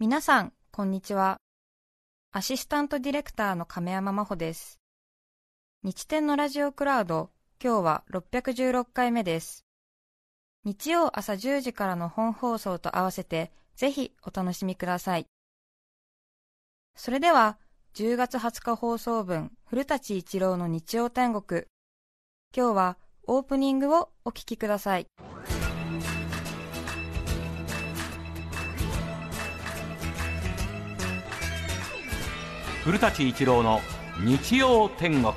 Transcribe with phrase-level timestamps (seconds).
[0.00, 1.38] 皆さん、こんにちは。
[2.30, 4.78] アシスタントディレクターの亀山真帆です。
[5.82, 9.64] 日天のラジオクラウド、今日は616回目です。
[10.62, 15.26] 日曜朝10時からの本放送と合わせて、ぜひお楽しみください。
[16.94, 17.58] それでは、
[17.94, 21.64] 10月20日放送分、古舘一郎の日曜天国。
[22.56, 25.08] 今日はオープニングをお聞きください。
[32.88, 33.82] 古舘一郎の
[34.24, 35.24] 日曜天国。
[35.26, 35.30] お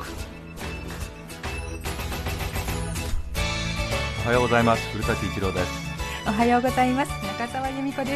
[4.25, 4.89] はようございます。
[4.93, 5.67] 古舘一郎です。
[6.25, 7.09] おはようございます。
[7.09, 8.11] 中澤由美子です。
[8.11, 8.15] い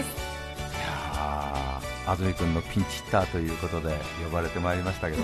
[0.79, 5.23] やー安住君のピンチヒッターということで呼ばれてまいりましたけど、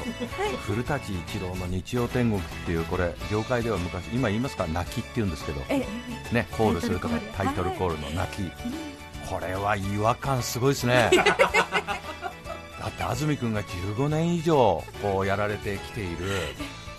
[0.67, 4.67] 古舘一郎の日曜天国っていうこれ業界では昔今言いますか？
[4.67, 5.61] 泣きって言うんですけど。
[5.69, 5.85] え
[6.33, 8.51] ねコールするとかタイトルコールの泣き、
[9.29, 11.09] これは違和感すごいですね
[12.81, 16.17] だって安住君が15年以上こうやられてきている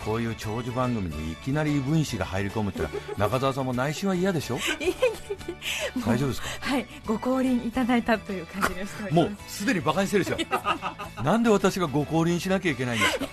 [0.04, 2.82] こういう長寿番組にいきなり異分子が入り込むって
[3.18, 4.58] 中澤さんも内心は嫌でしょ？
[6.06, 6.46] 大丈夫ですか？
[6.60, 10.38] はいご降臨いただいたという感じがしておりもうますすでに馬鹿にしてるでしょ？
[11.22, 13.26] なんで私がご降臨しなきゃいけないんですか？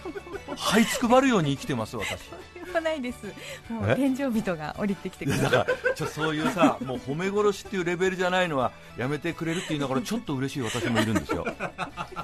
[0.56, 2.10] 這いつくばるように生きてます私。
[2.10, 2.18] で
[2.70, 3.26] もないです。
[3.70, 3.96] もうえ？
[3.96, 11.46] 天井人が降りてきてくださだからちょそういうさもう褒め殺しっていうレベルじゃないのはやめてくれるって言いながらちょっと嬉しい私もいるんですよ。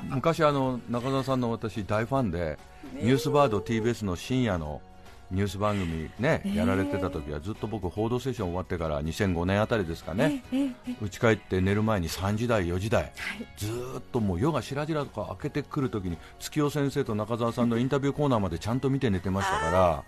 [0.10, 2.58] 昔あの中澤さんの私大ファンで、
[2.94, 4.82] ニュースバード TBS の深夜の
[5.32, 6.56] ニュース番組ね、えー。
[6.56, 10.44] やられてた時はずっと僕報道ステーション終わってから2005年あたりですかね。
[10.54, 13.04] ええええ家帰って寝る前に3時台4時台。
[13.04, 13.14] はい。
[13.58, 20.04] ずーっともう夜がしらじらとか開けてくるときに月尾先生と中澤さんのインタビューコーナーまでちゃんと見て寝てましたからだか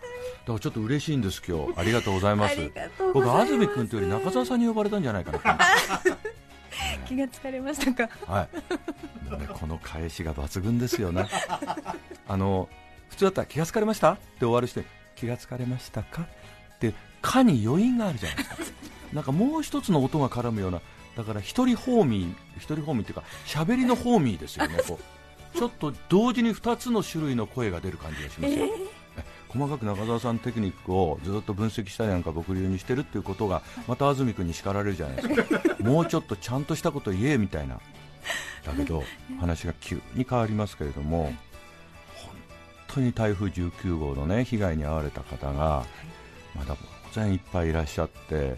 [0.47, 1.73] らちょっと嬉しいんです今日。
[1.79, 2.57] ありがとうございます。
[3.15, 3.29] ます。
[3.29, 5.39] 安住君というより中澤さんに呼ばれたんじゃないかな。
[7.07, 8.09] 気がつかれましたか？
[8.31, 9.29] はい。
[9.31, 11.25] もうねこの返しが抜群ですよね。
[12.27, 12.69] あの
[13.09, 14.13] 普通だったら気がつかれました？
[14.13, 14.85] って終わる人に
[15.17, 16.23] 気がつかれましたか？
[16.75, 18.55] って「か」に余韻があるじゃないですか。
[19.13, 20.81] なんかもう一つの音が絡むような
[21.15, 25.03] だから一人ホーミー一人ホーミーっていうか喋りのホーミーですよねこう。
[25.57, 28.67] ちょっと同時に2つの種類の声が出る感じがしますよ、
[29.47, 35.75] 細かく中澤さんのテクニックをずっと分析したりなんか僕流にしてるっていうことがまた安住君に叱られるじゃないですか。
[35.83, 37.79] もうちょっとちゃんとしたこと言えみたいな。
[38.65, 39.03] だけど
[39.39, 41.37] 話が急に変わりますけれども本
[42.97, 45.85] 当に台風19号のね被害に遭われた方が
[46.55, 46.75] まだ
[47.13, 48.55] 当然いっぱいいらっしゃって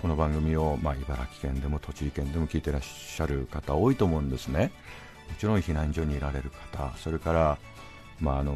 [0.00, 4.72] この番組を、まあ、茨城県でも栃木県でも聞いてらっしゃる方多いと思うんですね
[5.28, 7.58] もちろん避難所にいられる方それから
[8.18, 8.54] まああの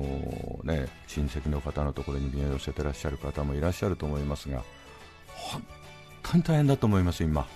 [0.64, 4.62] ね、親戚の方のところに身を寄せてらっしゃる方もいらっしゃると思いますが
[5.34, 5.62] 本
[6.22, 7.46] 当に大変だと思います、今。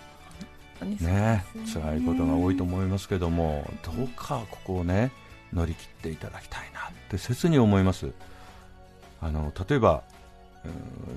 [0.83, 5.13] ね辛いことが多いと思いますけどもどうかここをね
[5.55, 8.13] 乗り切っていただきたいなって切に思います。
[9.21, 10.03] あの例えば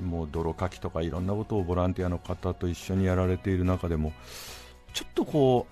[0.01, 4.13] うんもう泥かきとかいろんなことをボランティアの方と一緒にやられている中でも
[4.93, 5.67] ちょっとこ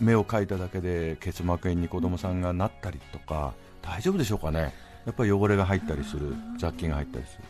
[0.00, 4.74] う目を描いただけで結膜炎に子供さんがなったりとか大丈夫でしょうかね。
[5.06, 7.44] やっぱり汚れが入ったりする雑菌が入ったりする。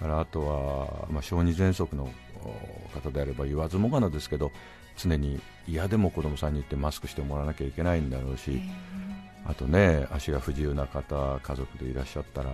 [0.00, 2.10] からあとは、まあ、小児喘息の
[2.42, 4.50] お方であれば言わずもがなですけど
[4.96, 8.60] 常に嫌でも子供さんに言ってマスクしてもらわなきゃいけないんだろうし、
[9.46, 12.50] あとね足が不自由な方家族でいらっしゃったら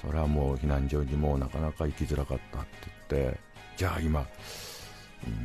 [0.00, 2.68] それはもう避難所にもなかなか行きづらかったって
[3.10, 3.38] 言って
[3.76, 4.26] じゃあ今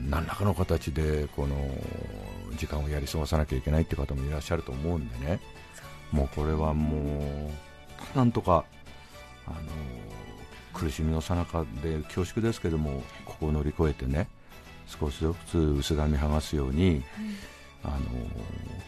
[0.09, 1.55] 何らかの形でこの
[2.57, 5.39] 時間をやり過ごさなきゃいけないって方もいらっしゃると思うんでね。
[6.11, 7.51] もうこれはも
[8.13, 8.65] うなんとか
[9.45, 9.57] あの
[10.73, 14.27] 苦しみのさなかで恐縮ですけどもここを乗り越えてね
[14.87, 17.03] 少しずつ薄紙剥がすように、
[17.83, 17.97] あの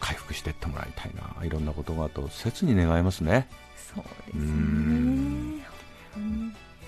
[0.00, 1.44] 回復していってもらいたいな。
[1.44, 3.48] いろんなことがあと切に願いますね。
[3.76, 5.64] そうですうね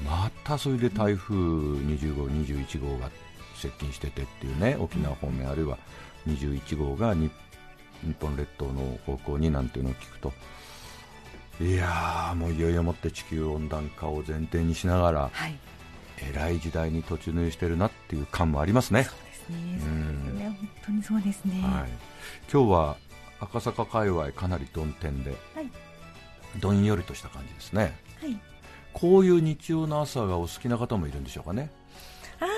[0.05, 3.11] またそれで台風20号、21号が
[3.57, 5.79] 接近しててっていうね沖縄方面、あるいは
[6.27, 7.33] 21号が日
[8.03, 10.33] 日本列島の方向になんていうのを聞くと
[11.61, 15.57] いやーもういよいよもって地球温暖化を前提にしながらはい。
[16.19, 19.09] えらい時代に突入してるなっていう感もありますね。
[19.53, 19.87] ですね。
[19.87, 20.23] うん。
[20.25, 21.61] そうですね本当にそうですね。
[21.63, 21.91] はい、
[22.53, 22.97] 今日は
[23.41, 25.71] 赤坂界隈かなり曇天で、はい。
[26.61, 27.97] どんよりとした感じですね。
[28.21, 28.39] はい。
[28.93, 31.71] こういう日曜の朝がお好きな方もいるんでしょうかね。
[32.41, 32.49] ああ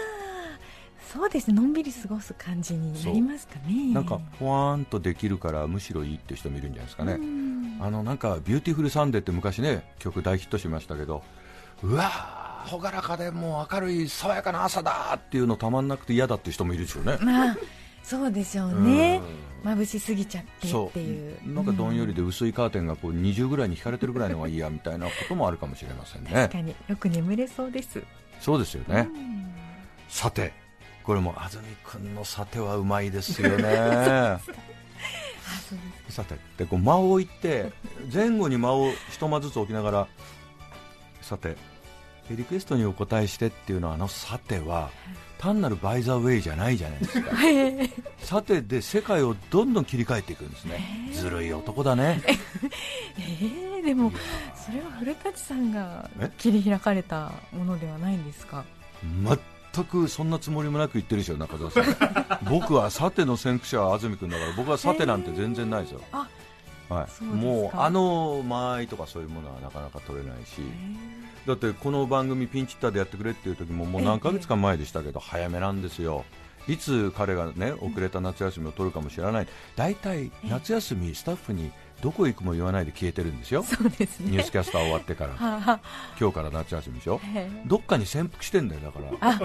[1.13, 1.55] そうですね。
[1.55, 3.95] のんびり過ごす感じになりますかね。
[3.95, 7.79] なんかふわーんとできるからむしろいいっていう人もいるんじゃないですかね、うん。
[7.81, 11.23] あのなんか「ビューティフルサンデー」って昔ね曲大ヒットしましたけど
[11.83, 17.19] うわー朗らかでもう明るい爽やかな朝だっていうのたまんなくて嫌だっていう人もいるでしょうね。
[17.21, 17.57] まあ
[18.03, 19.21] そうでしょうね。
[19.65, 19.73] うん。
[19.73, 21.55] 眩しすぎちゃってっていう。
[21.55, 26.33] なんかどんよりで薄いカーテンがこう20ぐらいに引かれてるぐらいのがいいやみたいなこともあるかもしれませんうんね。
[26.33, 28.03] 確かによく眠れそうです。
[28.41, 29.53] そうですよね、うん。
[30.09, 30.53] さて
[31.03, 34.39] これも安住君のさてはうまいですよね。
[36.09, 37.73] さてでこう間を置いて
[38.13, 40.09] 前後に間を一間ずつ置きながら
[41.23, 41.57] さて
[42.35, 44.91] リクエストにお答えしてっていうのはあのさては
[45.39, 47.37] 単なるバイザーウェイじゃないじゃないですか。
[47.37, 47.93] はい。
[48.19, 51.11] さてで世界をどんどん切り替えていくんですね。
[51.13, 52.23] ずるい男だね。
[53.19, 54.11] えー、でも
[54.55, 56.31] それは古舘さんがえ？
[56.39, 58.65] 切り開かれたものではないんですか？
[59.73, 61.85] 全くそんなつもりもなく言ってるでしょ中澤さん。
[62.51, 66.27] 僕はさての先駆者は安住君だから僕はさてなんて全然ないですよ、あ
[66.89, 70.61] はい、そうもうあの間合いとかそういうものはなかなか取れないし。
[71.47, 76.25] だってこの番組ピンチヒッターでやってくれっていう時ももう何ヶ月か前でしたけど早めなんですよ。
[76.67, 79.47] いつ彼がね遅れた夏休みを取るかもしれない。
[79.77, 81.71] 大体夏休みスタッフに
[82.03, 83.63] どこ行くも言わないで消えてるんですよ。
[83.63, 84.33] そうですね。
[84.33, 85.81] ニュースキャスター終わってから。
[86.21, 87.21] 今日から夏休みでしょ。
[87.67, 89.31] どっかに潜伏してんだよだから。
[89.31, 89.41] あ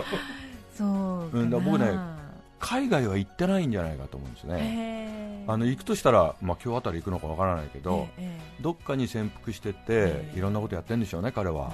[0.76, 2.21] そううんだから僕ね
[2.62, 5.44] 海外は行ってないんじゃないかと思うんですね。
[5.48, 10.38] あの行くとしたら、まあ、今日あたり行くのかわからないけど、ええどっかに潜伏してて、ええ。
[10.38, 11.74] いろんなことやってるんでしょうね、彼は。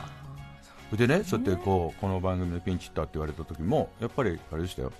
[0.94, 4.94] あでね、そうやってこうこの番組のピンチヒッターって言われた時も、やっぱりあれでしたよ、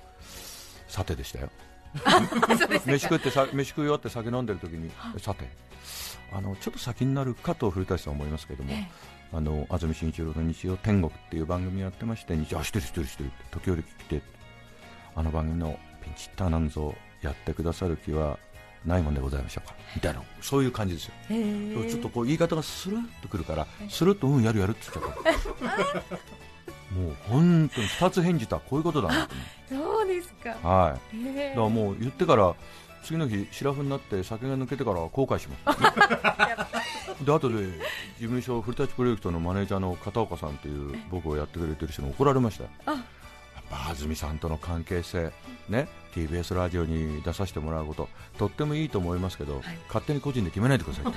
[0.88, 1.50] さてでしたよ。
[2.86, 5.50] 飯食ってさ飯食い終わって酒飲んでる時に、さて、
[6.34, 8.88] あのちょっと先になるかと古舘さん思いますけども、え
[9.32, 14.22] あの安住紳一郎の日曜天国っていう番組やってまして、日あ、知ってる知ってる知ってるって時折来て、
[15.18, 16.94] あの番組のピンチヒッターなんぞ
[17.24, 18.38] やってくださる気は
[18.86, 19.76] ないもんでございましょうか。
[19.96, 21.14] みたいな、そういう感じですよ。
[21.90, 26.16] ちょっとこう言い方がスルッとくるから、スルッとうんやるやるって言っちゃった。
[26.96, 29.36] もう本当に2つ返事とはこういうことだなと
[29.68, 30.52] そうですか。
[30.62, 31.26] はい。
[31.26, 32.56] だからもう言ってから
[33.04, 36.68] 次の日シラフになって酒が抜けてから後悔しました、
[37.26, 37.80] で後で事
[38.20, 42.66] 務所古舘プロジェクトのマネージャーの片岡さんという僕をやってくれてる人に怒られました。
[42.66, 43.04] よあ
[43.70, 45.32] ぱ安住さんとの関係性
[45.70, 51.14] ね TBS ラジオに出させてもらうこととってもいいと思いますけど、勝手に個人で決めないでくださいと。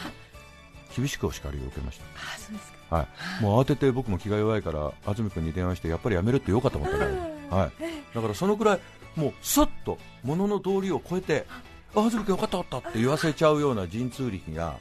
[0.96, 2.04] 厳しくお叱りを受けました。
[2.16, 2.96] あそうですか。
[2.96, 3.06] は
[3.40, 7.04] い、もう慌てて僕も気が弱いから安住君に電話してやっぱりやめるってよかったと思ったね、
[7.48, 8.80] はい、だからそのくらい
[9.14, 11.62] もうすっと物の道理を超えてあ。
[12.00, 14.76] 安住君よかったよかったって言わせちゃうような神通力が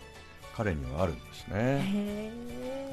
[0.56, 1.54] 彼にはあるんですね。
[1.56, 2.32] へ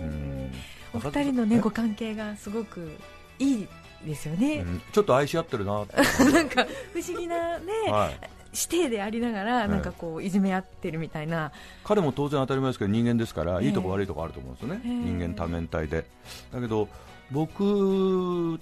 [0.00, 0.52] うえん。
[0.94, 1.60] お二人のねえ？
[1.60, 2.96] ご関係がすごく
[3.38, 3.68] いい
[4.04, 4.58] ですよね。
[4.58, 4.82] うん。
[4.92, 5.72] ちょっと愛し合ってるな。
[6.32, 11.50] なんか不思議なねはい、師弟でありながらえなんかこういじめ合ってるみたいな。
[11.84, 13.66] 彼も当然当たり前ですけど人間ですから、ええ。
[13.66, 14.90] いいとこ悪いとこあると思うんですよね、ええ。
[14.92, 16.04] 人間多面体で。
[16.52, 16.88] だけど
[17.30, 18.58] 僕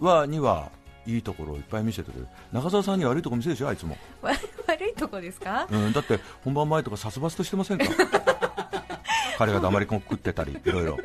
[0.00, 0.70] はには
[1.06, 2.28] いいところをいっぱい見せてくれる。
[2.52, 4.32] 中澤さんに悪いところ見せるでしょあいつも、わ
[4.66, 5.66] 悪いとこですか？
[5.70, 7.84] うん、だって本番前とか殺伐としてませんか？
[9.36, 10.98] 彼が黙りこ食ってたりいろいろ。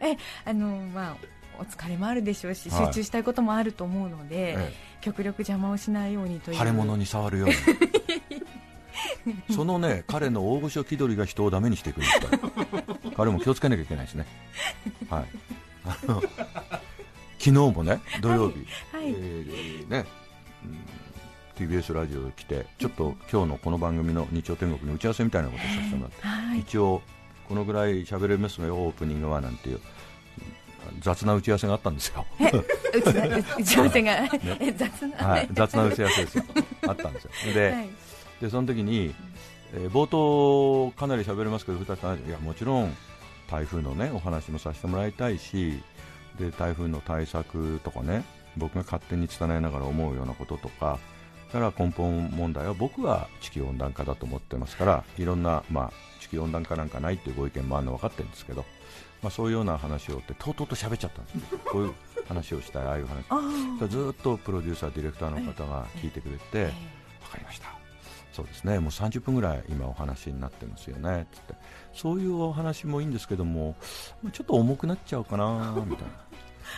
[0.00, 0.16] え
[0.46, 1.16] あのまあ
[1.60, 2.86] お疲れもあるでしょうしはい。
[2.86, 4.72] 集中したいこともあると思うので、え
[5.02, 6.56] 極力邪魔をしないようにという。
[6.56, 7.54] 腫れ物に触るように。
[9.54, 13.12] そのね彼の大御所気取りが人をダメにしていくんですから。
[13.16, 14.26] 彼も気をつけなきゃいけないですね。
[15.10, 15.24] はい。
[15.84, 16.30] あ の昨
[17.38, 19.08] 日もね土曜日、はい。
[19.08, 20.06] えーね。
[21.58, 26.60] うん、TBS ラジオ来てちょっと今日のこの番組の日曜天国の打ち合わせみたいなことをさせてもらって、はい。
[26.60, 27.02] 一応
[27.48, 29.80] このぐらい喋れますよオープニングはなんていう
[31.00, 32.26] 雑な打ち合わせがあったんですよ。
[32.40, 33.18] 打ち
[33.58, 34.12] 打ち合わせが、
[34.60, 36.44] え雑な、はい、雑な打ち合わせですよ。
[36.88, 37.30] あったんですよ。
[37.54, 37.88] で,、はい。
[38.40, 39.14] でその時に、
[39.74, 42.92] えー冒頭かなり喋れますけど古田さんいやもちろん
[43.48, 45.80] 台風のねお話もさせてもらいたいし
[46.38, 48.24] で台風の対策とかね
[48.56, 50.98] 僕が勝手に伝えながら思うようなこととか
[51.52, 58.64] だから根本問題は僕は地球温暖化だと思ってますからいろんな、まあ、地球温暖化なんかないっていうご意見もあるの分かってるんですけど、
[59.22, 61.52] まあ、そういうような話をってとうとうと喋っちゃったんです。
[61.52, 61.94] よこういう
[62.26, 63.88] 話をしたいああいう話。
[63.88, 66.72] ずっとプロデューサー、ディレクターの方が聞いてくれて、え
[67.24, 67.68] 分かりました、
[68.32, 71.26] そうですね、もう30分ぐらい今お話になってますよね。
[71.32, 71.54] つって、
[71.94, 73.76] そういうお話もいいんですけども、
[74.22, 76.30] まあちょっと重くなっちゃうかなみたいな。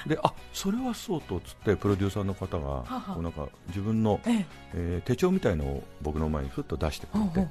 [0.06, 4.46] であそれはそうとつってプロデューサーの方がこうなんか自分の、ええ。
[4.74, 7.48] えー手帳みたいのを僕の前にふっと出してくれて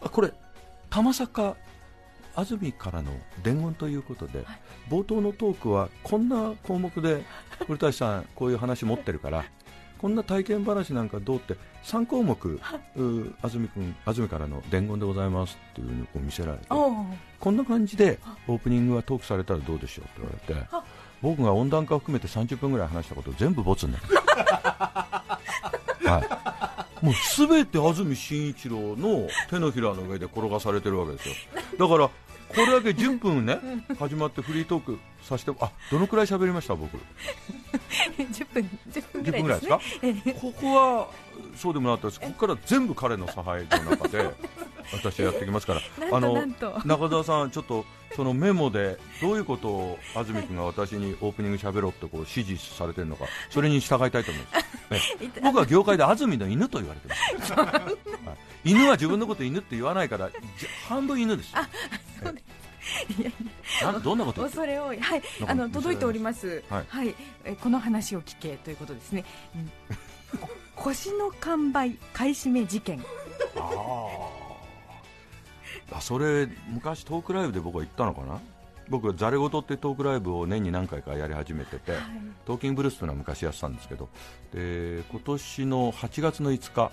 [0.00, 0.32] あこれ
[0.90, 1.56] 玉坂
[2.34, 3.12] 安住からの
[3.42, 4.60] 伝言ということで、はい。
[4.88, 7.24] 冒頭のトークはこんな項目で
[7.66, 9.44] 古舘さんこういう話持ってるから
[9.98, 12.60] こんな体験話なんかどうって3項目
[12.96, 20.84] う安住君安住からの伝言でございますっていうふうにこう見せられてこんな感じでオープニングはトークされたらどうでしょうって言われてあ。
[21.22, 24.04] 僕が温暖化を含めて30分ぐらい話したことを全部ボツになる。
[26.04, 26.20] は
[27.00, 27.04] い。
[27.04, 31.34] もうすべて安住紳一郎の手のひらの上で転がされてるわけですよ。
[31.78, 32.10] だから
[32.54, 33.58] これだけ10分ね
[33.98, 36.96] 始まってフリートークさせてあどのくらい喋りました僕。
[38.18, 39.80] 10分10分ぐ10らい分ぐらいですか？
[40.40, 41.08] ここは
[41.56, 42.20] そうでもなかったです。
[42.20, 44.30] ここから全部彼の差配の中で
[44.92, 45.80] 私はやってきますから。
[46.10, 46.80] なんとなんと。
[46.84, 54.66] 中澤さん、ちょっとそのメモでどういうことを安住君が私にオープニング喋ろうってこう指示されてるのか、 それに従いたいと思 います。
[54.90, 57.14] ええ僕は業界で安住の犬と言われてま
[57.44, 57.90] す、は
[58.64, 58.70] い。
[58.70, 61.50] 犬は自分のこと犬って言わないから、じ半分犬です。
[61.54, 61.68] あ
[62.22, 62.64] そうです。
[63.18, 63.32] いやい
[63.80, 63.92] や。
[63.92, 67.08] などんなこと恐れ多い、はい、あの届いております、ははい。
[67.08, 67.14] い、
[67.44, 69.24] えこの話を聞けということですね、
[69.54, 70.38] う
[70.76, 73.02] 腰の完売買い占め事件、
[73.56, 74.28] あ
[76.00, 78.40] それ昔トークライブで僕は言ったのかな？
[78.88, 81.92] 僕はざれ言ってトークライブを年に何回かやり始めてて、
[82.44, 84.08] トーキングブルースというのは昔やってたんですけど
[84.52, 86.92] で今年の8月の5日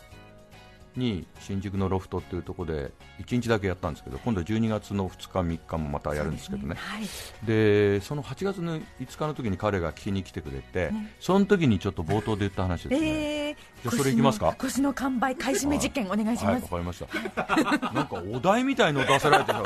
[0.96, 6.76] に新宿のロフトっていうところで1日だけやったんですけど今度12月の2日3日もまたやるんですけどね。
[6.76, 7.04] はい、
[7.46, 13.08] でその8月の5日の時に彼が聞きに来てくれて、その時にちょっと冒頭で言った話ですね、
[13.50, 13.56] えー、
[13.90, 14.54] それいきますか？
[14.58, 17.92] 腰の完売買い占め事件お願いします、かりました。
[17.94, 19.64] なんかお題みたいの出せられてさ、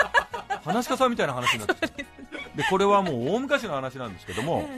[0.64, 2.06] 話し家さんみたいな話になってきて。
[2.56, 4.70] でこれはもう大昔の話なんですけども、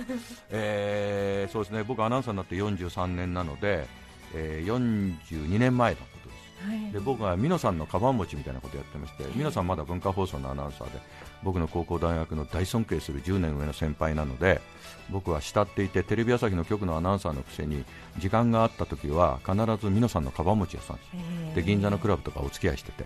[0.50, 3.86] えーそうですね僕アナウンサーになって43年なので、
[4.34, 6.70] えー42年前のことです。
[6.70, 11.00] はいで僕は美濃さんのカバン持ちみたいなことやってまして、美濃さんまだ文化放送のアナウンサーで、
[11.44, 14.62] 僕の高校、大学の大尊敬する10年上の先輩なので、
[15.10, 17.86] 僕は慕っていて、テレビ朝日の局のアナウンサーのくせに、
[18.18, 21.00] 時間があった時は必ず美濃さんのカバン持ちやってたん。
[21.14, 21.56] えー。
[21.56, 23.06] で銀座のクラブとかお付き合いしてて、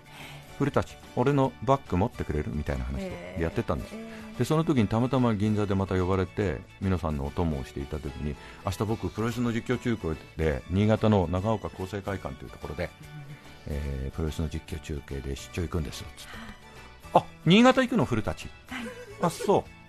[0.58, 3.94] 古舘、俺のバッグ持ってくれるみたいな話でやってたんです、
[4.38, 8.34] でその時にたまたま銀座でまた呼ばれて、美濃さんのお供をしていた時に、
[8.64, 12.90] 明日僕、プロレスの実況中継で、新潟の長岡厚生会館というところで、
[13.66, 16.61] えープロレスの実況中継で出張行くんですつって、
[17.14, 18.48] あ新潟行くの、古舘、
[19.20, 19.82] あそう。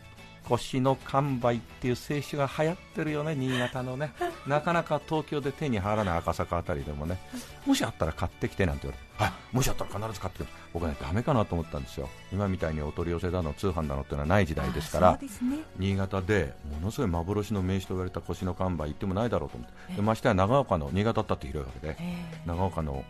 [0.47, 4.11] 腰の完売っていう清酒が流行ってるよね、新潟のね、
[4.45, 7.17] なかなか東京で手に入らない赤坂あたりでもね、
[7.65, 10.43] もしあったら買ってきてなんて言われて、はい、もしあったら必ず買って
[10.73, 15.59] 僕はね、ダメかなと思ったんですよ、今みたいにお取り寄せだの、通販だのっていうのはない時代ですからあそう、ですね。
[15.77, 23.05] 新潟でものすごい幻の名刺と言われた腰の完売、行ってもないだろうと思って、でましてや長岡の、新潟だって広いわけで、え長岡の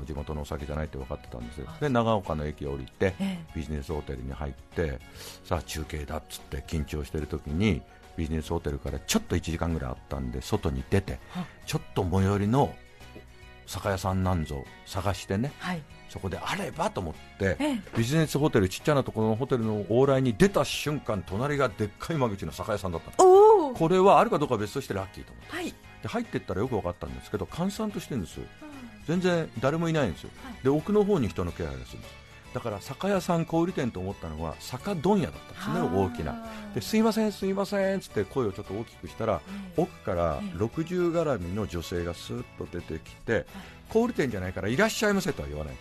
[0.00, 4.98] うん地元のお酒じゃないって分かってたんですよ、で長岡の駅を降りて、えビジネスホテルに入って、
[5.44, 7.80] さあ中継だっつって緊張してる時に、
[8.16, 11.18] ビジネスホテルからちょっと1時間ぐらいあったんで、外に出て、
[11.66, 12.74] ちょっと最寄りの
[13.66, 15.82] 酒屋さんなんぞ探してね、はい。
[16.08, 25.56] そこであればと思って、えビジネスホテル、ちっちゃなところのホテルの往来に出た瞬間、隣がでっかい間口の酒屋さんだったこれはあるかどうかは別としてラッキーと思って。
[25.56, 25.74] はい。
[26.02, 28.44] で入ってったらよく分かったんですけど閑散としてるんですよ。
[29.06, 30.54] 全然誰もいないんですよ、はい。
[30.62, 32.23] で奥の方に人の気配がするんです
[32.54, 36.46] だから酒屋さん小売店と思ったのは酒問屋だったんですね大きな。
[36.74, 39.40] ですいませんすいませんつって声をちょっと大きくしたら
[39.76, 43.44] 奥から60絡みの女性がスーッと出てきて
[43.90, 45.74] 小売店じゃないからいらっしゃいませとは言わない。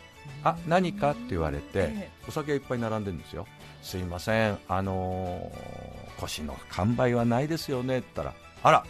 [0.43, 3.45] あ何かって言われてえお酒がいっぱい並んでるんですよ。
[3.81, 8.85] すいませんあのー腰の完売はないですよねって言ったらあら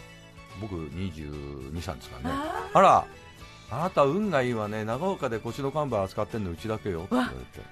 [0.60, 2.36] 僕22、3ですからね。
[2.36, 3.06] ああら、
[3.70, 7.00] あなた運がいいわね、長岡で腰の看板扱ってんのうちだけよ。
[7.00, 7.66] って言われて、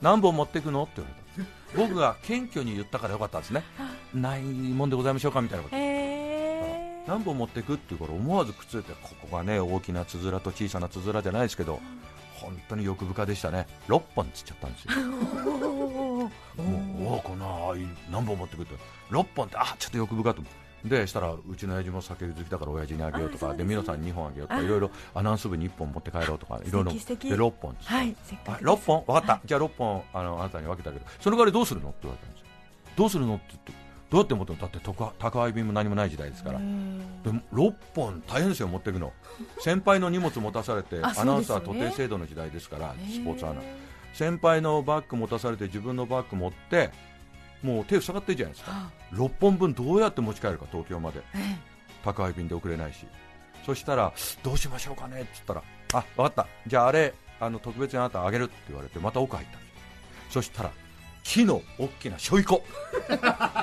[0.00, 3.62] 何本持っていくのって言われた、僕が謙虚に言ったからよかったんですね、
[4.14, 11.80] ないもんでございましょうかみたいなこと、何本持っていくって言うから、思わずくっついて、ここがね、大きなつづらと小さなつづらじゃないですけど、
[12.34, 14.90] 本当に欲深でしたね、6本つっちゃったんですよ。
[15.44, 18.76] もうおおこんなあい何本持ってくるって。
[19.10, 20.42] 6本ってあちょっと欲深と
[20.84, 24.62] でしたらうちの親父も酒好きだから親父にあげようとかで皆さんに2本あげようとかあ。
[24.62, 28.70] いろいろアナウンス部に1本持って帰ろうとかいろいろで素敵素敵6本はいせっかあくです。
[28.70, 29.04] 6本？
[29.06, 29.40] 分かった、はい。
[29.46, 31.04] じゃあ6本あのあなたに分けてあげる。
[31.20, 31.88] その代わりどうするの？
[31.88, 32.46] って言われたんですよ。
[32.96, 33.34] どうするの？
[33.36, 33.72] って言って
[34.10, 34.62] どうやって持ってるの？
[34.62, 36.58] だって宅宅配便も何もない時代ですから。
[36.58, 37.22] うん。
[37.22, 39.12] でも6本大変ですよ持っていくの。
[39.60, 43.62] 先輩の荷物持たされてあアナウンサー徒弟制度の時代ですからへスポーツアナ。
[43.62, 46.90] へ先輩のバッグ持たされて自分のバッグ持って
[47.64, 48.72] もう手塞がってるじゃないですか。
[48.74, 48.90] あ。
[49.14, 51.20] 6本分どうやって持ち帰るか東京まで。
[51.34, 51.56] え
[52.04, 53.06] 宅配便で送れないし。
[53.64, 55.62] そしたらどうしましょうかねって言ったら
[55.94, 56.46] あ分かった。
[56.66, 59.58] じゃああれあの特別にあなたあげるって言われてまた奥入った
[60.30, 60.72] そしたら
[61.24, 62.62] 木の大きなしょいこ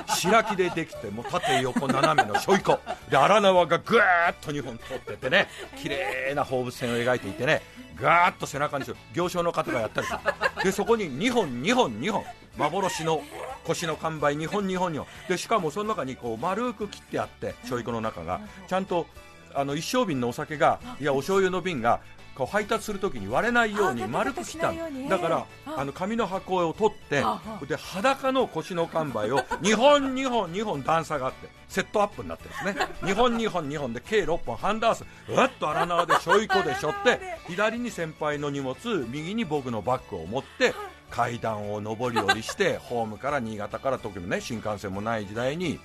[0.07, 4.01] 白木でできてもう縦横斜めのしょいこで荒縄がぐー
[4.31, 7.61] っと2本通っててね綺麗な放物線を描いていてね
[8.01, 8.97] ガーッと背中にする。
[9.13, 10.19] 行商の方がやったりする。
[10.63, 12.23] でそこに2本2本2本。
[12.57, 13.21] 幻の
[13.63, 15.07] 腰の完売2本2本2本。
[15.29, 18.41] でしかもその中にこう丸く切ってあってしょいこの中が。
[18.67, 19.05] ちゃんと
[19.55, 21.99] あの一升瓶のお酒がいやお醤油の瓶が
[22.35, 24.73] こう配達するときに割れないようにあ丸く切った
[25.09, 25.75] だからあ。
[25.77, 27.23] あの紙の箱を取って
[27.67, 32.75] で裸の腰の完売を 2本2本2本段差があってセットアップになってですね。
[33.03, 35.05] 2本2本2本で計6本ハンダース。
[35.29, 38.75] うわっと荒縄でしょいこでしょって 左に先輩の荷物
[39.09, 40.73] 右に僕のバッグを持って
[41.09, 45.79] 階段を上り下りしてホームから新潟から東京のね新幹線もない時代に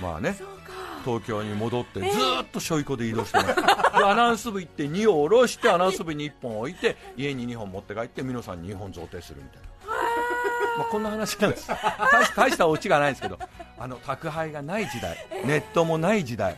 [0.00, 0.36] まあね
[1.04, 3.62] 東京に戻ってずーっとしょいこで移動してます、で
[4.04, 9.68] アナウンス部行って2を下ろしてアナウンス部に1本置いて家に2本持って帰って皆さんに2本贈呈するみたいな、
[10.78, 11.68] まあ、こんな話なんです。
[11.68, 13.38] 大し大したオチがないんですけど
[13.78, 16.56] あの宅配がない時代ネットもない時代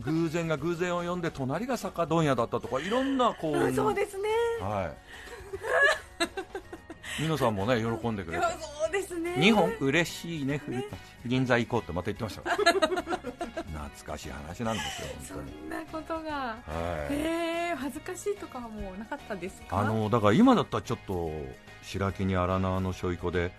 [0.00, 4.28] 偶然が偶然を呼んで隣が酒問屋だったとかいろんなこうそうですね。
[4.60, 5.10] はい。
[7.20, 8.44] 皆さんもね喜んでくれて。
[8.60, 9.34] そうですね。
[9.34, 10.86] 2本嬉しいね古舘
[11.26, 13.39] 銀座行こうってまた言ってました
[13.88, 15.66] 懐かしい話なんですよそ 本当に。
[15.66, 16.30] んなことが。
[16.30, 16.56] は
[17.10, 17.14] い。
[17.14, 19.78] えー、恥ずかしいとかはもうなかったですか？
[19.80, 21.30] あのだから今だったらちょっと
[21.82, 23.52] 白木に荒縄のしょいこで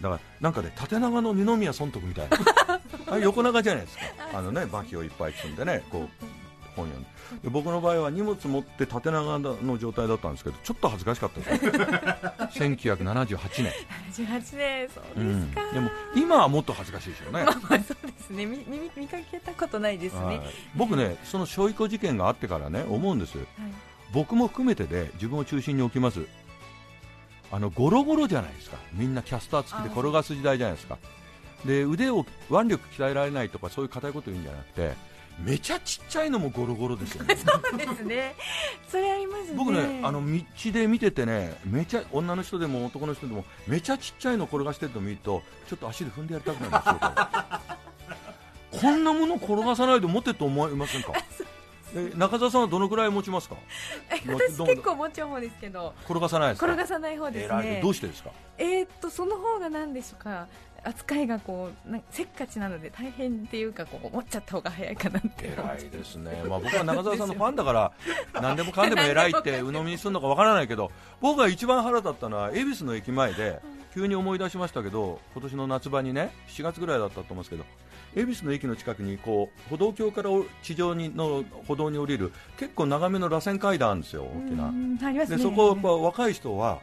[0.00, 2.38] だからなんかね縦長の二宮尊徳みたいな。
[3.10, 4.02] あれ横長じゃないですか。
[4.34, 6.24] あのねバキをいっぱい積んでねこう
[6.78, 7.08] 本読んで
[7.42, 11.66] で僕の場合は荷物持って縦長の状態だったんですけどちょっと恥ずかしかったです。
[12.58, 13.72] 1978年、
[14.12, 17.44] 78年そううですん、か、でも今はもっと恥ずかしいですよね。
[17.44, 18.46] まあまあそうですね。
[18.46, 20.40] 見見見かけたことないですね、はい。
[20.74, 23.36] 僕ねそのしょいこ事件があってからね思うんです。
[23.36, 23.46] はい。
[24.12, 26.20] 僕も含めてで自分を中心に置きます。
[27.50, 28.76] あのゴロゴロじゃないですか。
[28.92, 30.98] みんなキャスター付きで転がす時代じゃないですか。
[31.64, 34.92] で腕を腕力鍛えられないとかそういう硬いこと言うんじゃなくて
[35.44, 37.36] めちゃちっちゃいのもゴロゴロですよね。
[37.38, 38.34] そうですね。
[38.88, 39.54] それありますね。
[39.56, 40.42] 僕ねあの道
[40.72, 47.00] で見ててねめちゃ女の人でも男の人でもめちゃちっちゃいの転がしてるの見るとちょっと足で踏んでやりたくなるんで
[48.70, 48.80] すよ。
[48.82, 51.12] こんなもの転がさないで持ってると思いませんか？
[51.94, 53.56] え中澤さんはどのくらい持ちますか？
[54.26, 55.94] 私結構持ち方ですけど。
[56.04, 56.66] 転がさないですか？
[56.66, 57.80] 転がさない方ですね。
[57.82, 58.30] どうしてですか？
[58.58, 60.46] えーっとその方が何でしょうか？
[60.88, 67.92] 扱いがこうなせっかちなので大変っていうかこう持っちゃった方が早いかなって偉いですね、まあ、僕は中澤さんのファンだから
[68.40, 73.60] 何でもかんでも偉いって鵜呑みにするのかわからないけど僕が一番腹立ったのは恵比寿の駅前で
[73.94, 77.64] 急に思い出しましたけど今年の夏場にね7月ぐらいだったと思うんですけど
[78.16, 80.30] 恵比寿の駅の近くにこう歩道橋から
[80.62, 84.68] 地上にの歩道に降りる結構長めの螺旋階段あるんですよ、大きな。
[84.68, 85.36] うんありますね。
[85.36, 86.80] でそこやっぱ若い人は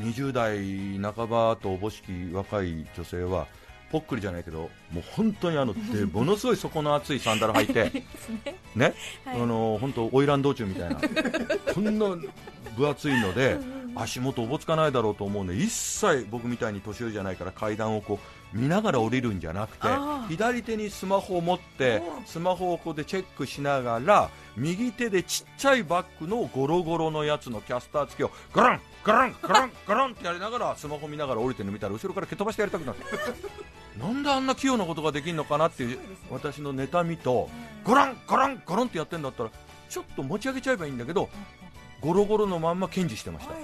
[0.00, 3.46] 20代半ばとおぼしき若い女性は
[3.90, 8.04] ぽっくりじゃないけどもう本当にあのでものすごい底の厚いサンダル履いてね。
[8.76, 9.42] ね、はい。
[9.42, 10.96] あの本当花魁道中みたいな
[11.74, 12.06] こんな
[12.76, 13.58] 分厚いので
[13.94, 18.20] 足元おぼつかないだろうと思うんで一切僕みたいに年寄りじゃないから階段をこ
[18.54, 19.88] う見ながら降りるんじゃなくて
[20.28, 33.04] 左手にスマホを持っておスマホをこうでチェックしながら右手でちっちゃいバッグのゴロゴロのやつのキャスター付きをガランガランガランガランってやりながらスマホ見ながら降りてるの見たら後ろから蹴飛ばしてやりたくなって。
[33.98, 35.98] なんであんな器用なことができるのかなっていう
[36.30, 37.48] 私の妬みと
[37.84, 39.50] ゴランゴランゴランってやってんだったら
[39.88, 41.30] ちょっと持ち上げちゃえばいいんだけど
[42.00, 43.54] ゴロゴロのまんま堅持してました。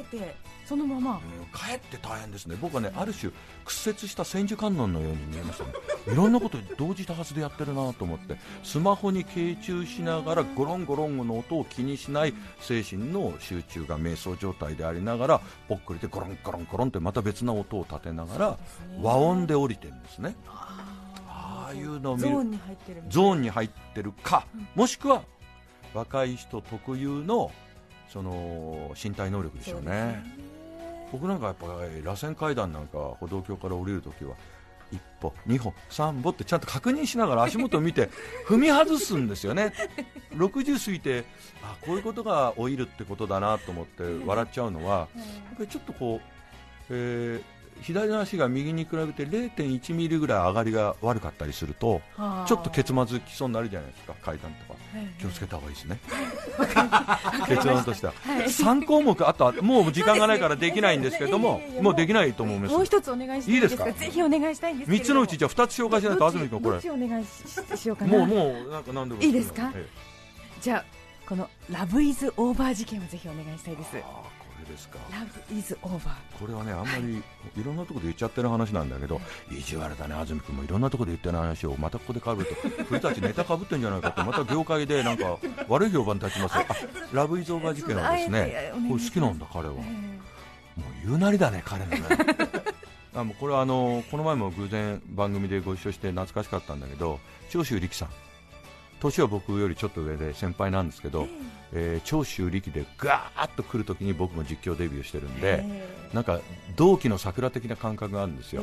[0.67, 1.21] そのまま。
[1.39, 3.31] うんかえって大変ですね、僕はねある種、
[3.65, 5.71] 屈折した千手観音のように見えましたね、
[6.11, 18.59] いろんなこと同時多発でやってるなと思って、スマホに傾注しながら、ゴロンゴロンの音を気にしない精神の集中が瞑想状態でありながら、ぽっくりでゴロンゴロンゴロンってまた別な音を立てながら、
[19.01, 20.35] 和音で降りてるんですね、
[21.29, 22.29] ああいうのを見る。
[22.31, 25.23] ゾーンに入ってるゾーンに入ってるか、もしくは
[25.93, 27.53] 若い人特有の
[28.15, 30.23] その身体能力でしょうね。
[31.11, 34.35] 僕なんかやっぱり螺旋階段なんか歩道橋から降りるときは
[34.93, 38.11] 一歩、二歩、三歩ってちゃんと確認しながら足元を見て
[38.47, 39.73] 踏み外すんですよね、
[40.33, 41.25] 60過ぎて
[41.63, 45.25] あこういうことが老いるってことだなと思って笑っちゃうのは、や
[45.55, 46.27] っぱりちょっとこう、
[46.91, 52.01] えー左の足が右に比べて0.1ミリぐらい上がりが悪かったりすると
[52.47, 54.79] ちょっとケツまずきそうになるじゃないですか階段とか。
[55.19, 55.99] 気をつけた方がいいですね。
[57.49, 58.13] 結論としては、
[58.47, 62.75] 3項目あとはもう時間がないからできないんですけどもいやいやいやもうできないと思います。
[62.75, 63.85] もう一つお願いしていいですか？
[63.93, 68.19] ぜひお願いしたいんですけれ3どつのうちじゃあ2つ紹介しないと安住君これお願いししようかな。
[68.19, 69.73] もうもうなんか何でもいいですか？
[69.75, 69.87] え
[70.61, 70.85] じゃあ
[71.29, 73.97] このラブイズオーバー事件をぜひお願いしたいです
[74.65, 74.99] ですか。
[75.11, 77.65] ラブイズオーバーこれはねあんまりい。
[77.65, 86.65] ろんなところで言っちゃってる話なんだけど意地悪だね安住君もいろんなところで言ってる話をまたここでかぶると古舘ネタかぶってんじゃないかってまた業界でなんか 悪い評判立ちますよ。
[86.69, 86.75] あ
[87.13, 89.75] ラブイズオーバー事件はですねこれ好きなんだ彼は。
[89.75, 89.83] もう
[91.07, 91.99] 言うなりだね彼のね。
[93.15, 98.09] あもうこれはあのこの前も偶然番組でご一緒して懐かしかったんだけど長州力さん
[99.01, 101.29] 年は僕よりちょっと上で先輩なんですけど、
[101.73, 105.65] えー長州力でガーッと来るときに僕も実況デビューしてるんで、
[106.13, 106.41] なんか
[106.77, 108.63] 同期の桜的な感覚があるんですよ、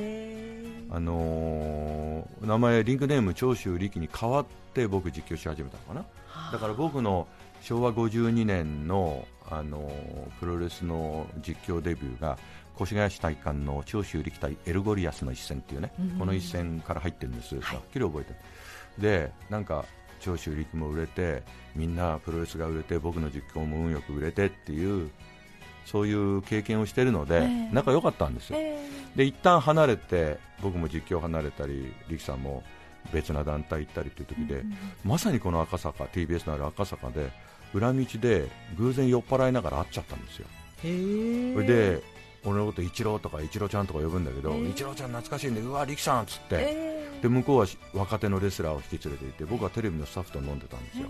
[0.89, 7.27] あのー名前、リングネーム長州力に変わって僕、実況し始めたのかな、だから僕の
[7.61, 12.37] 昭和52年の、あのープロレスの実況デビューが
[12.79, 18.35] 越谷市体育館の長州力対エルゴリアスの一戦っていうね、この一戦から入ってるんです、はっきり覚えてる。
[18.97, 19.85] でなんか
[20.21, 21.43] 長州力も売れて
[21.75, 25.09] みんなプロレスが売れて僕の実況も運よく売れてっていう
[25.85, 27.69] そういう経験をしているので、ええ。
[27.73, 28.59] 仲良かったんですよ、
[29.15, 32.63] で一旦離れて僕も実況離れたり力さんも
[33.11, 34.63] 別な団体行ったりという時で、
[35.03, 37.31] まさにこの赤坂 TBS のある赤坂で
[37.73, 40.45] 裏道で偶然酔っ払いながら会っちゃったんですよ、
[40.81, 42.03] それで
[42.45, 46.90] 俺のことイチローとかイチローちゃんとか呼ぶんだけど、イチローちゃん懐かしいんでうわ力さんっつって、
[47.21, 51.09] で向こうはし若手のレスラーを引き連れていて僕はテレビのスタッフと飲んでたんですよ、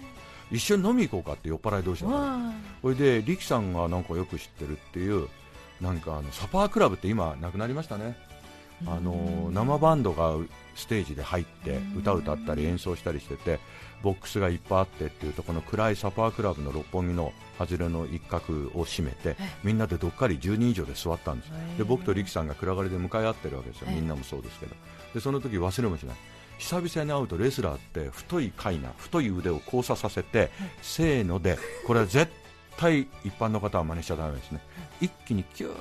[0.51, 2.39] 一緒に飲み行こうかって酔っ払い同士だから
[2.81, 5.27] それで力さんがなんかよく知ってるっていう
[5.79, 8.15] なんかあのサパークラブって今なくなりましたね。
[8.87, 10.35] あの生バンドが
[10.75, 13.59] ステージで入って歌歌ったり演奏したりしてて
[14.01, 21.51] ボックスがいっぱいあってっていうとこの暗いサパークラブの六本木の外れの一角を閉めてみんなでどっかり10人以上で座ったんです。
[21.77, 23.87] で僕と力さんが暗がりで向かい合ってるわけですよ。
[23.91, 24.75] みんなもそうですけど
[25.13, 26.15] でその時忘れもしない。
[26.57, 30.51] 久々に会うとレスラーって太い階な太い腕を交差させて
[30.83, 32.31] せーのでこれは絶
[32.77, 34.59] 対一般の方は真似しちゃだめですね。
[35.01, 35.73] 一気にキュー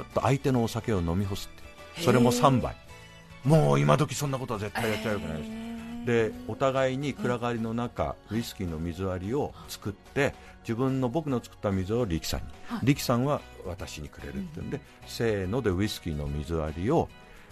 [0.00, 2.74] ッと相手のお酒を飲み干すってそれも3杯。
[3.44, 5.50] もう今時そんなことは絶対やっちゃよくないです。
[6.06, 12.46] でお互いに暗がりの中ウイスキーの水割りを作って自分の僕の作った水を力さんに。
[12.84, 17.08] 力さんは私にくれるって言うんで、せーのでウイスキーの水割りを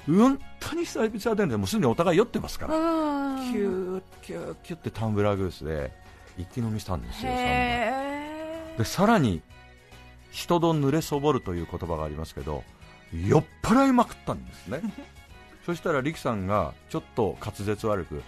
[0.06, 2.74] 本当に久々でもうすでにお互い酔ってますから。
[2.74, 5.92] キューキューキューってタンブラーグラスで
[6.36, 9.40] 一気飲みしたんですよでさらに
[10.30, 12.64] しとど濡れそぼるという言葉がありますけど
[13.12, 14.80] 酔っ払いまくったんですね。
[15.64, 18.22] そしたら力さんがちょっと滑舌悪く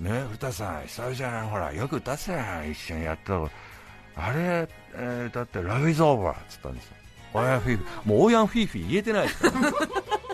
[0.00, 3.50] ね古田さん久々にほらよく歌ってたやん一緒にやったの
[4.16, 6.96] あれ、えーだってラブイズオーバーっつったんですよ。
[7.34, 8.08] オーヤンフィーフィー。
[8.08, 9.72] もうオーヤンフィーフィー言えてないですから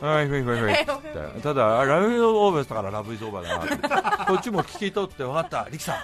[0.02, 5.96] はい、フィーフィーフィーってただ、ラブイズオーバーしたからラブイズオーバーだなって、 こっちも聞き取って、分かった、力さん、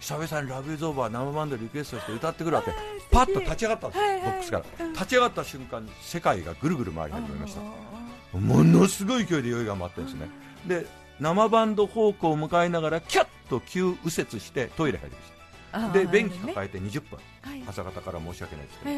[0.00, 2.74] 久々にラブイズオーバー生バンドでリクエストして歌ってくるわって、
[3.10, 4.86] パッと立ち上がったんですよ、ボックスから。
[4.88, 8.38] 立ち上がった瞬間、世界がぐるぐる回り始めました。
[8.38, 10.28] ものすごい勢いで酔いが回ってるんですね。
[10.66, 10.86] で、
[11.18, 15.98] 生バンド方向を向かいながら、キャッと急右折してトイレ入りました。
[15.98, 17.18] で、便器抱えて20分、
[17.66, 18.90] 朝方から申し訳ないですけど、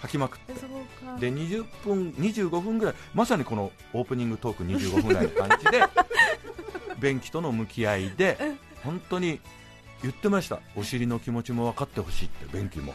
[0.00, 0.52] 吐きまくって。
[1.20, 5.82] で20分、25分ぐらい、まさにこのオープニングトーク25分ぐらいの感じで、
[7.00, 8.38] 便器との向き合いで、
[8.84, 9.40] 本当に
[10.02, 12.94] 言ってました、お尻の気持ちも分かってほしいって、便器も。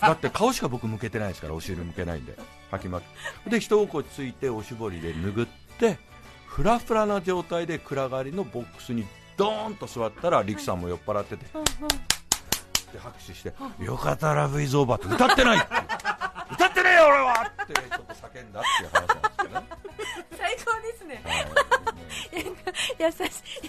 [0.00, 2.36] だって顔しか僕向けてないですから、お尻向けないんで、
[2.70, 3.06] 吐きまくっ
[3.44, 3.50] て。
[3.50, 5.98] で、一心ついて、おしぼりで拭って、
[6.46, 11.46] フラフラな状態で暗がりのボックスにドーンと座ったら、力さんも酔っ払ってて、
[12.92, 15.66] で拍手して、よかった、ラブイズオーバーって歌ってないって
[17.00, 17.52] よ、俺は。
[17.62, 19.66] ってちょっと叫んだっていう話なんですけどね。
[20.38, 21.22] 最高ですね。
[21.24, 21.46] はい。
[22.98, 23.18] 優し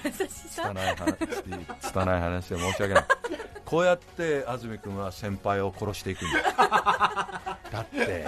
[0.03, 0.63] 優しさ。
[0.63, 1.17] 拙い話
[1.81, 3.05] 拙い話で申し訳ない。
[3.65, 6.41] こうやって安住君は先輩を殺していくんだ。
[7.71, 8.27] だって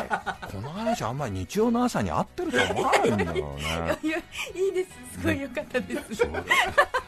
[0.54, 3.44] この話あんまり日曜の朝に合ってると思わないんだよね。
[4.02, 4.22] いやい
[4.70, 5.20] いです。
[5.20, 6.32] すごい良かったです、そう。
[6.32, 6.44] だ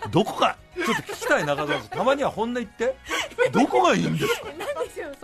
[0.10, 1.89] どこかちょっと聞きたい中澤さん。
[1.89, 2.97] たまには本音言って。
[3.51, 4.47] どこがいいんですか？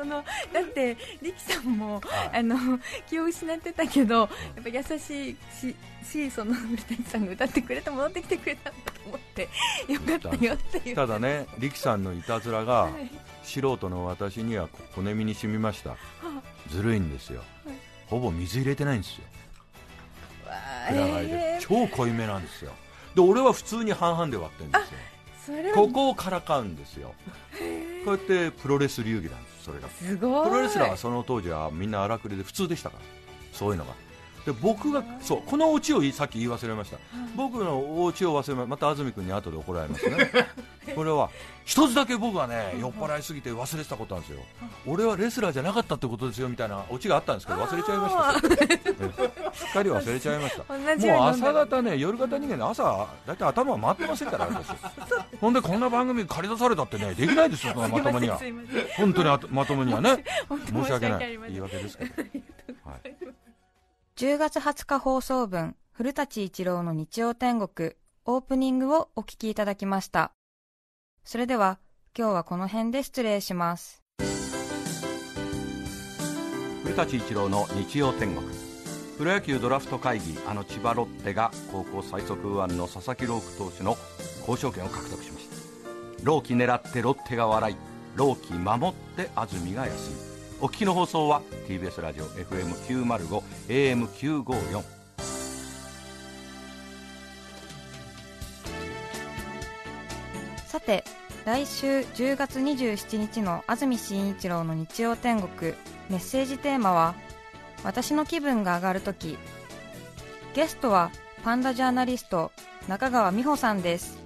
[0.02, 2.40] そのだって力さんも、はい。
[2.40, 4.30] あの気を失ってたけどやっ
[4.64, 9.50] ぱ優しいししその古谷さんが歌ってくれて戻ってきてくれたんだと思って
[9.88, 10.96] よかったよっていう。
[10.96, 13.12] ただね力さんのいたずらがはい
[13.44, 15.96] 素人の私には骨身に染みました。
[16.70, 17.44] ずるいんですよ。
[18.08, 19.24] ほぼ水入れてないんですよ。
[20.48, 20.54] わ
[20.90, 21.68] あ暗がりでえー。
[21.68, 22.72] 超濃いめなんですよ。
[23.14, 24.80] で俺は普通に半々で割ってるんで
[25.44, 25.74] すよ。
[25.76, 27.14] ここをからかうんですよ。
[28.06, 29.90] こうやってプロレス流儀なんですそれが。
[29.90, 30.50] すごい。
[30.50, 33.04] プロレスラーはその当時はみんな荒くれで普通でしたから。
[33.54, 33.94] そういうのが
[34.46, 36.98] で僕がそうこのオチをさっき言い忘れました。
[37.36, 40.32] 僕のオチを忘れままた安住君に後で怒られますね。
[40.96, 41.30] これは
[41.64, 44.44] 一つだけ僕はね酔っ払いすぎて忘れてたことなんですよ。
[44.88, 49.06] 俺はレスラーじゃなかったってことですよみたいなオチがあったんですけど忘れちゃいました。
[49.06, 50.64] えすっかり忘れちゃいました。
[51.08, 54.68] もう朝方ね、夜型人間で朝、大体頭回ってませんから、私。
[55.40, 58.40] ほんで、こんな番組借り出されたってね、できないですよ、 まともには。
[58.98, 60.24] 本当にあとまともにはね。
[60.72, 61.38] 申し訳ない。
[61.48, 62.12] 言い訳ですけど。
[62.86, 63.16] はい。
[64.22, 67.94] 10月20日放送分、古舘一郎の日曜天国、
[68.26, 70.32] オープニングをお聞きいただきました。
[71.24, 71.80] それでは
[72.16, 74.04] 今日はこの辺で失礼します。
[76.84, 78.48] 古舘一郎の日曜天国。
[79.18, 83.98] プロ野球ドラフト会議あの千葉ロッテが高校最速右腕の佐々木朗希投手の
[84.48, 85.56] 交渉権を獲得しました。
[86.24, 87.76] 朗希狙ってロッテが笑い
[88.16, 90.31] 朗希守って安住が休み
[90.64, 94.84] お聞きの放送は TBS ラジオ FM905 AM954
[100.68, 101.04] さて
[101.46, 105.74] 来週10月27日の安住紳一郎の日曜天国
[106.12, 107.16] メッセージテーマは
[107.84, 109.40] 「私の気分が上がるとき」
[110.54, 111.10] ゲストは
[111.44, 112.52] パンダジャーナリスト
[112.88, 114.20] 中川美穂さんです。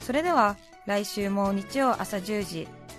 [0.00, 2.68] それでは来週も日曜朝10時